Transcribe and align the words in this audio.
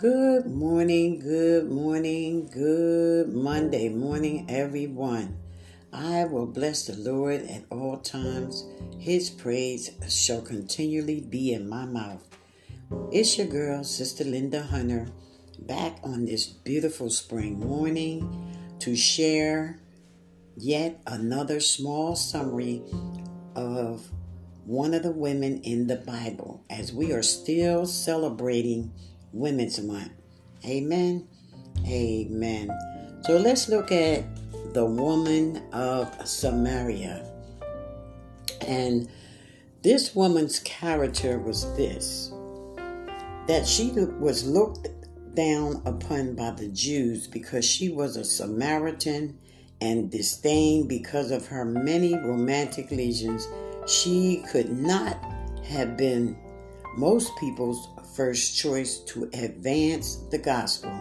Good 0.00 0.46
morning, 0.46 1.18
good 1.18 1.70
morning, 1.70 2.48
good 2.50 3.34
Monday 3.34 3.90
morning, 3.90 4.46
everyone. 4.48 5.36
I 5.92 6.24
will 6.24 6.46
bless 6.46 6.86
the 6.86 6.96
Lord 6.96 7.42
at 7.42 7.64
all 7.70 7.98
times. 7.98 8.64
His 8.98 9.28
praise 9.28 9.90
shall 10.08 10.40
continually 10.40 11.20
be 11.20 11.52
in 11.52 11.68
my 11.68 11.84
mouth. 11.84 12.26
It's 13.12 13.36
your 13.36 13.46
girl, 13.46 13.84
Sister 13.84 14.24
Linda 14.24 14.62
Hunter, 14.62 15.08
back 15.58 15.98
on 16.02 16.24
this 16.24 16.46
beautiful 16.46 17.10
spring 17.10 17.60
morning 17.60 18.56
to 18.78 18.96
share 18.96 19.80
yet 20.56 21.02
another 21.06 21.60
small 21.60 22.16
summary 22.16 22.82
of 23.54 24.10
one 24.64 24.94
of 24.94 25.02
the 25.02 25.12
women 25.12 25.60
in 25.60 25.88
the 25.88 25.96
Bible 25.96 26.64
as 26.70 26.90
we 26.90 27.12
are 27.12 27.22
still 27.22 27.84
celebrating 27.84 28.94
Women's 29.32 29.80
Month. 29.80 30.12
Amen. 30.64 31.26
Amen. 31.86 32.70
So 33.24 33.36
let's 33.36 33.68
look 33.68 33.92
at 33.92 34.24
the 34.74 34.84
woman 34.84 35.62
of 35.72 36.26
Samaria. 36.26 37.26
And 38.66 39.08
this 39.82 40.14
woman's 40.14 40.58
character 40.60 41.38
was 41.38 41.64
this 41.76 42.32
that 43.46 43.66
she 43.66 43.90
was 43.90 44.46
looked 44.46 44.88
down 45.34 45.82
upon 45.84 46.34
by 46.34 46.50
the 46.52 46.68
Jews 46.68 47.26
because 47.26 47.64
she 47.64 47.88
was 47.88 48.16
a 48.16 48.24
Samaritan 48.24 49.38
and 49.80 50.10
disdained 50.10 50.88
because 50.88 51.30
of 51.30 51.46
her 51.46 51.64
many 51.64 52.14
romantic 52.14 52.90
lesions. 52.90 53.48
She 53.86 54.44
could 54.52 54.70
not 54.70 55.18
have 55.64 55.96
been 55.96 56.36
most 57.00 57.34
people's 57.38 57.88
first 58.14 58.58
choice 58.58 58.98
to 58.98 59.24
advance 59.32 60.16
the 60.30 60.36
gospel 60.36 60.92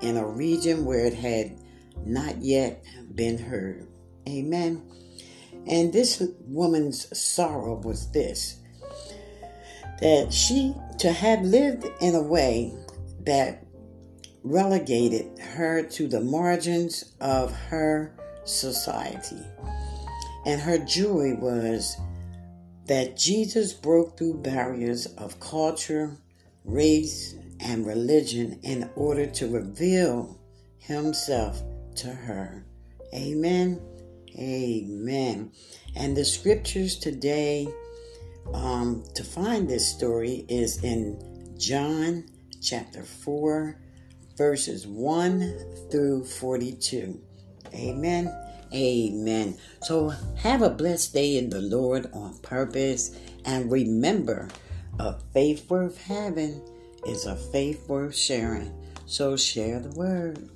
in 0.00 0.16
a 0.16 0.26
region 0.26 0.84
where 0.84 1.06
it 1.06 1.14
had 1.14 1.56
not 2.04 2.36
yet 2.42 2.82
been 3.14 3.38
heard. 3.38 3.86
Amen. 4.28 4.82
And 5.68 5.92
this 5.92 6.20
woman's 6.40 7.16
sorrow 7.16 7.80
was 7.80 8.10
this 8.10 8.60
that 10.00 10.30
she, 10.30 10.74
to 10.98 11.10
have 11.10 11.40
lived 11.42 11.86
in 12.02 12.16
a 12.16 12.22
way 12.22 12.74
that 13.20 13.64
relegated 14.42 15.38
her 15.38 15.82
to 15.82 16.06
the 16.08 16.20
margins 16.20 17.14
of 17.20 17.50
her 17.52 18.14
society. 18.44 19.40
And 20.44 20.60
her 20.60 20.76
joy 20.78 21.34
was 21.36 21.96
that 22.86 23.16
Jesus 23.16 23.72
broke 23.72 24.16
through 24.16 24.42
barriers 24.42 25.06
of 25.18 25.40
culture, 25.40 26.16
race, 26.64 27.34
and 27.60 27.86
religion 27.86 28.60
in 28.62 28.90
order 28.94 29.26
to 29.26 29.48
reveal 29.48 30.38
himself 30.78 31.62
to 31.96 32.08
her. 32.08 32.64
Amen. 33.14 33.80
Amen. 34.38 35.52
And 35.96 36.16
the 36.16 36.24
scriptures 36.24 36.96
today 36.96 37.66
um, 38.52 39.04
to 39.14 39.24
find 39.24 39.68
this 39.68 39.88
story 39.88 40.44
is 40.48 40.82
in 40.84 41.54
John 41.58 42.26
chapter 42.62 43.02
4, 43.02 43.80
verses 44.36 44.86
1 44.86 45.88
through 45.90 46.24
42. 46.24 47.20
Amen. 47.74 48.32
Amen. 48.74 49.56
So 49.82 50.08
have 50.36 50.62
a 50.62 50.70
blessed 50.70 51.14
day 51.14 51.36
in 51.36 51.50
the 51.50 51.60
Lord 51.60 52.10
on 52.12 52.38
purpose. 52.38 53.16
And 53.44 53.70
remember, 53.70 54.48
a 54.98 55.14
faith 55.32 55.70
worth 55.70 56.02
having 56.02 56.60
is 57.06 57.26
a 57.26 57.36
faith 57.36 57.88
worth 57.88 58.16
sharing. 58.16 58.72
So 59.06 59.36
share 59.36 59.80
the 59.80 59.96
word. 59.98 60.48